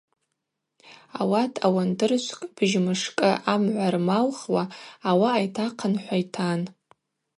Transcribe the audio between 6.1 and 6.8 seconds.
йтан.